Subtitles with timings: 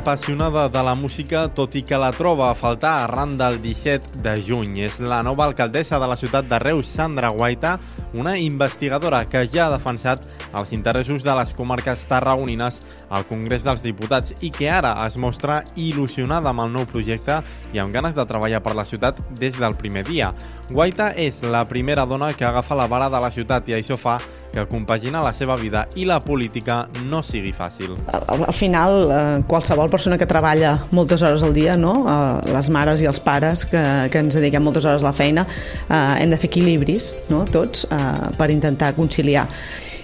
[0.00, 4.32] apassionada de la música, tot i que la troba a faltar arran del 17 de
[4.46, 4.78] juny.
[4.86, 7.74] És la nova alcaldessa de la ciutat de Reus, Sandra Guaita,
[8.16, 10.24] una investigadora que ja ha defensat
[10.56, 12.80] els interessos de les comarques tarragonines
[13.10, 17.42] al Congrés dels Diputats i que ara es mostra il·lusionada amb el nou projecte
[17.74, 20.32] i amb ganes de treballar per la ciutat des del primer dia.
[20.70, 24.16] Guaita és la primera dona que agafa la vara de la ciutat i això fa
[24.52, 27.94] que compagina la seva vida i la política no sigui fàcil.
[28.10, 31.94] Al, al final, eh, qualsevol persona que treballa moltes hores al dia, no?
[32.04, 35.46] eh, les mares i els pares que, que ens dediquem moltes hores a la feina,
[35.86, 37.44] eh, hem de fer equilibris, no?
[37.50, 39.46] tots, eh, per intentar conciliar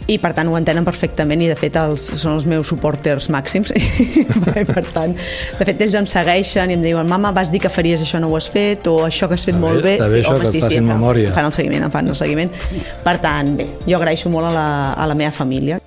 [0.07, 3.73] i per tant ho entenen perfectament i de fet els, són els meus supporters màxims.
[4.63, 7.73] I per tant, de fet ells em segueixen i em diuen mama vas dir que
[7.73, 9.99] faries això no ho has fet o això que has fet Està molt bé, bé,
[9.99, 12.57] està bé sí, home, sí, sí, em fan el seguiment, em fan el seguiment.
[13.05, 15.81] Per tant, bé, jo agraeixo molt a la, a la meva família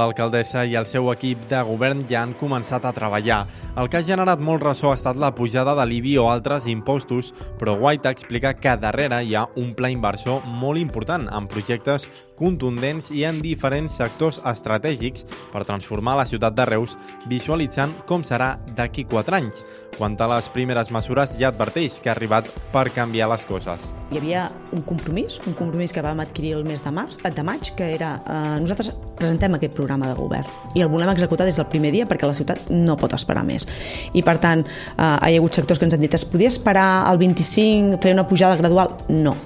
[0.00, 3.42] L'alcaldessa i el seu equip de govern ja han començat a treballar.
[3.76, 7.34] El que ha generat molt ressò ha estat la pujada de l'IBI o altres impostos,
[7.60, 12.08] però White explica que darrere hi ha un pla inversor molt important, amb projectes
[12.40, 16.96] contundents i en diferents sectors estratègics per transformar la ciutat de Reus,
[17.28, 19.62] visualitzant com serà d'aquí 4 anys.
[20.00, 23.90] Quant a les primeres mesures, ja adverteix que ha arribat per canviar les coses.
[24.10, 27.70] hi havia un compromís, un compromís que vam adquirir el mes de març, de maig,
[27.76, 31.68] que era eh, nosaltres presentem aquest programa de govern i el volem executar des del
[31.70, 33.68] primer dia perquè la ciutat no pot esperar més.
[34.12, 37.06] I per tant, eh, hi ha hagut sectors que ens han dit es podia esperar
[37.06, 38.96] al 25, fer una pujada gradual?
[39.08, 39.36] No.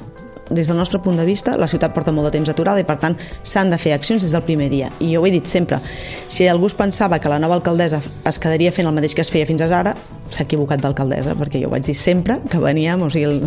[0.51, 2.99] Des del nostre punt de vista, la ciutat porta molt de temps aturada i, per
[3.01, 4.91] tant, s'han de fer accions des del primer dia.
[5.01, 5.81] I jo ho he dit sempre,
[6.29, 9.33] si algú es pensava que la nova alcaldessa es quedaria fent el mateix que es
[9.33, 9.95] feia fins ara,
[10.31, 13.41] s'ha equivocat d'alcaldessa, perquè jo ho vaig dir sempre que veníem, o sigui,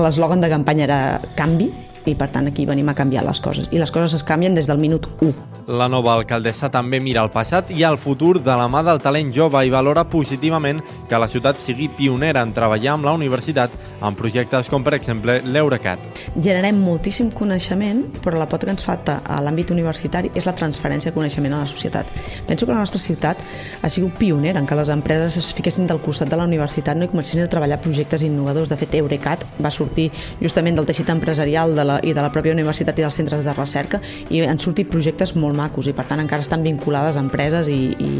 [0.00, 1.00] l'eslògan de campanya era
[1.36, 1.70] canvi,
[2.10, 3.68] i per tant aquí venim a canviar les coses.
[3.70, 5.32] I les coses es canvien des del minut 1.
[5.70, 9.30] La nova alcaldessa també mira al passat i al futur de la mà del talent
[9.34, 14.16] jove i valora positivament que la ciutat sigui pionera en treballar amb la universitat en
[14.18, 16.02] projectes com, per exemple, l'Eurecat.
[16.36, 21.12] Generem moltíssim coneixement, però la pota que ens falta a l'àmbit universitari és la transferència
[21.12, 22.10] de coneixement a la societat.
[22.48, 23.44] Penso que la nostra ciutat
[23.82, 27.06] ha sigut pionera en que les empreses es fiquessin del costat de la universitat no?
[27.06, 28.70] i comencessin a treballar projectes innovadors.
[28.70, 30.10] De fet, Eurecat va sortir
[30.40, 33.54] justament del teixit empresarial de la, i de la pròpia universitat i dels centres de
[33.56, 34.00] recerca
[34.30, 37.80] i han sortit projectes molt macos i per tant encara estan vinculades a empreses i,
[37.98, 38.12] i,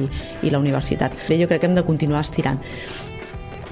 [0.43, 1.17] i la universitat.
[1.29, 2.61] Bé, jo crec que hem de continuar estirant.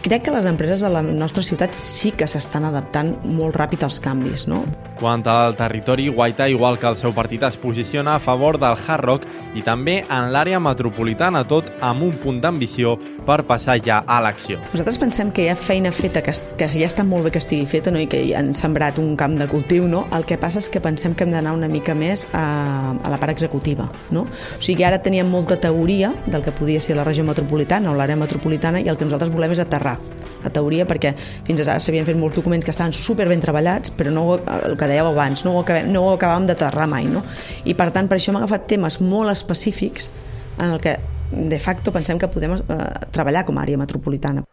[0.02, 3.98] Crec que les empreses de la nostra ciutat sí que s'estan adaptant molt ràpid als
[4.00, 4.62] canvis, no?
[4.98, 9.04] Quant al territori, Guaita, igual que el seu partit, es posiciona a favor del hard
[9.04, 14.18] rock i també en l'àrea metropolitana, tot amb un punt d'ambició per passar ja a
[14.24, 14.58] l'acció.
[14.72, 17.68] Nosaltres pensem que hi ha feina feta, que, que ja està molt bé que estigui
[17.70, 18.02] feta no?
[18.02, 19.86] i que han sembrat un camp de cultiu.
[19.86, 20.08] No?
[20.16, 22.44] El que passa és que pensem que hem d'anar una mica més a,
[22.98, 23.86] a la part executiva.
[24.10, 24.26] No?
[24.26, 28.18] O sigui, ara teníem molta teoria del que podia ser la regió metropolitana o l'àrea
[28.18, 29.98] metropolitana i el que nosaltres volem és aterrar
[30.44, 31.14] la teoria perquè
[31.46, 34.90] fins ara s'havien fet molts documents que estaven super ben treballats però no, el que
[34.90, 37.24] dèieu abans no ho, acabem, no ho acabàvem d'aterrar mai no?
[37.64, 40.12] i per tant per això hem agafat temes molt específics
[40.58, 44.47] en el que de facto pensem que podem eh, treballar com a àrea metropolitana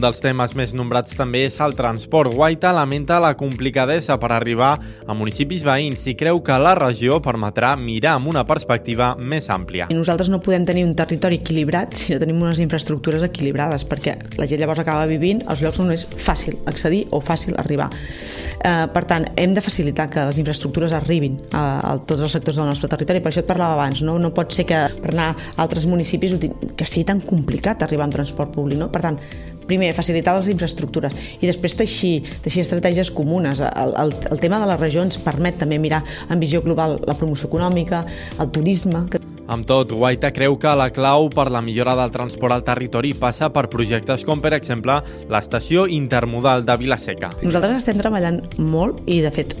[0.00, 2.32] Dels temes més nombrats també és el transport.
[2.32, 7.74] Guaita lamenta la complicadesa per arribar a municipis veïns i creu que la regió permetrà
[7.76, 9.90] mirar amb una perspectiva més àmplia.
[9.92, 14.16] I nosaltres no podem tenir un territori equilibrat si no tenim unes infraestructures equilibrades, perquè
[14.40, 17.90] la gent llavors acaba vivint als llocs on és fàcil accedir o fàcil arribar.
[17.92, 22.70] Eh, per tant, hem de facilitar que les infraestructures arribin a, tots els sectors del
[22.72, 23.20] nostre territori.
[23.20, 26.38] Per això et parlava abans, no, no pot ser que per anar a altres municipis
[26.40, 28.80] que sigui tan complicat arribar amb transport públic.
[28.80, 28.88] No?
[28.92, 29.20] Per tant,
[29.70, 32.14] primer, facilitar les infraestructures i després teixir,
[32.44, 33.62] teixir estratègies comunes.
[33.70, 37.16] El, el, el tema de la regió ens permet també mirar en visió global la
[37.16, 38.04] promoció econòmica,
[38.40, 42.54] el turisme, que Amb tot, Guaita creu que la clau per la millora del transport
[42.54, 47.32] al territori passa per projectes com, per exemple, l'estació intermodal de Vilaseca.
[47.42, 49.56] Nosaltres estem treballant molt i, de fet,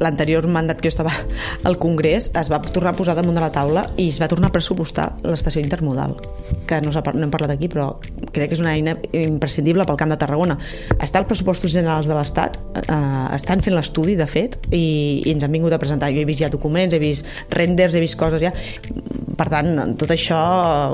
[0.00, 1.12] l'anterior mandat que jo estava
[1.62, 4.50] al Congrés es va tornar a posar damunt de la taula i es va tornar
[4.50, 6.16] a pressupostar l'estació intermodal
[6.66, 7.92] que no, no hem parlat aquí però
[8.32, 10.56] crec que és una eina imprescindible pel Camp de Tarragona.
[10.98, 12.96] Està als pressupostos generals de l'Estat eh,
[13.36, 16.10] estan fent l'estudi de fet i, i ens han vingut a presentar.
[16.14, 18.52] Jo he vist ja documents, he vist renders, he vist coses ja
[19.36, 20.38] per tant, tot això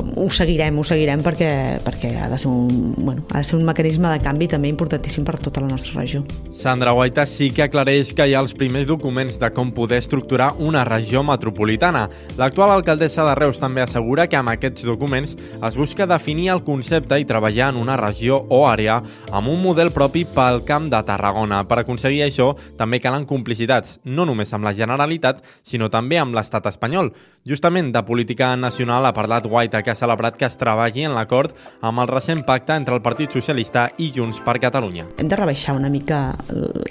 [0.03, 1.51] ho seguirem, ho seguirem perquè,
[1.85, 5.27] perquè ha, de ser un, bueno, ha de ser un mecanisme de canvi també importantíssim
[5.27, 6.23] per tota la nostra regió.
[6.55, 10.53] Sandra Guaita sí que aclareix que hi ha els primers documents de com poder estructurar
[10.59, 12.07] una regió metropolitana.
[12.39, 17.19] L'actual alcaldessa de Reus també assegura que amb aquests documents es busca definir el concepte
[17.19, 19.01] i treballar en una regió o àrea
[19.33, 21.65] amb un model propi pel Camp de Tarragona.
[21.69, 26.67] Per aconseguir això també calen complicitats, no només amb la Generalitat, sinó també amb l'estat
[26.71, 27.13] espanyol.
[27.49, 31.55] Justament de política nacional ha parlat Guaita, que ha celebrat que es treballi en l'acord
[31.81, 35.07] amb el recent pacte entre el Partit Socialista i Junts per Catalunya.
[35.19, 36.37] Hem de rebaixar una mica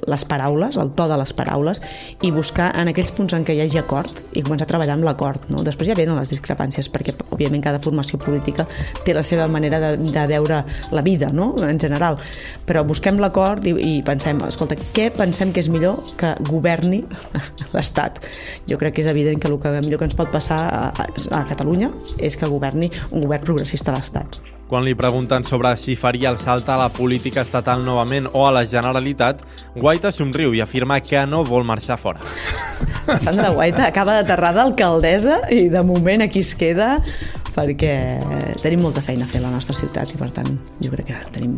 [0.07, 1.81] les paraules, el to de les paraules,
[2.21, 5.05] i buscar en aquells punts en què hi hagi acord i començar a treballar amb
[5.05, 5.45] l'acord.
[5.49, 5.61] No?
[5.63, 8.65] Després ja venen les discrepàncies, perquè òbviament cada formació política
[9.05, 11.53] té la seva manera de, de veure la vida, no?
[11.67, 12.17] en general.
[12.65, 17.03] Però busquem l'acord i, i pensem, escolta, què pensem que és millor que governi
[17.75, 18.23] l'Estat?
[18.67, 20.93] Jo crec que és evident que el que millor que ens pot passar
[21.31, 24.39] a, Catalunya és que governi un govern progressista a l'Estat.
[24.67, 28.51] Quan li pregunten sobre si faria el salt a la política estatal novament o a
[28.51, 29.39] la Generalitat,
[29.77, 32.19] Guaita somriu i afirma que no vol marxar fora.
[33.23, 36.97] Sandra Guaita acaba d'aterrar d'alcaldessa i de moment aquí es queda
[37.57, 37.93] perquè
[38.61, 40.49] tenim molta feina a fer a la nostra ciutat i per tant
[40.83, 41.55] jo crec que tenim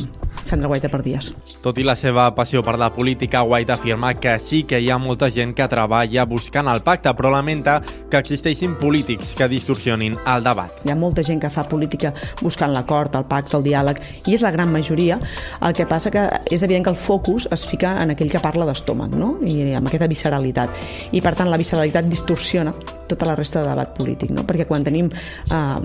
[0.49, 1.29] Sandra Guaita per dies.
[1.61, 4.97] Tot i la seva passió per la política, Guaita afirma que sí que hi ha
[4.97, 7.79] molta gent que treballa buscant el pacte, però lamenta
[8.09, 10.81] que existeixin polítics que distorsionin el debat.
[10.85, 14.45] Hi ha molta gent que fa política buscant l'acord, el pacte, el diàleg, i és
[14.45, 15.19] la gran majoria.
[15.61, 18.65] El que passa que és evident que el focus es fica en aquell que parla
[18.69, 19.35] d'estómac, no?
[19.45, 20.81] I amb aquesta visceralitat.
[21.11, 22.73] I per tant la visceralitat distorsiona
[23.09, 24.45] tota la resta de debat polític, no?
[24.47, 25.79] Perquè quan tenim eh,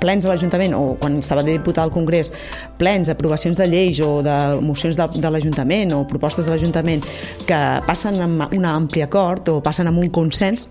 [0.00, 2.32] plens a l'Ajuntament o quan estava de diputat al Congrés,
[2.80, 7.04] plens, aprovacions de lleis o de mocions de, de l'Ajuntament o propostes de l'Ajuntament
[7.48, 10.68] que passen amb un ampli acord o passen amb un consens,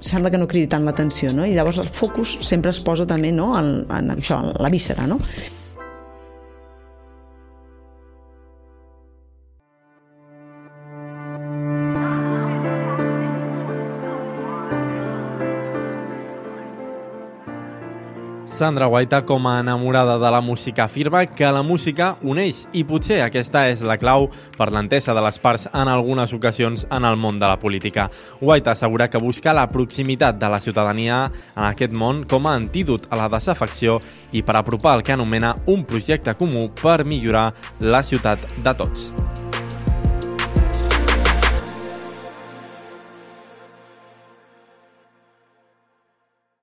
[0.00, 1.46] sembla que no cridi tant l'atenció, no?
[1.46, 3.50] I llavors el focus sempre es posa també no?
[3.58, 5.18] en, en això, en la víscera, no?
[18.48, 23.20] Sandra Guaita, com a enamorada de la música, afirma que la música uneix i potser
[23.22, 27.38] aquesta és la clau per l'entesa de les parts en algunes ocasions en el món
[27.38, 28.08] de la política.
[28.40, 33.06] Guaita assegura que busca la proximitat de la ciutadania en aquest món com a antídot
[33.12, 34.00] a la desafecció
[34.32, 39.12] i per apropar el que anomena un projecte comú per millorar la ciutat de tots.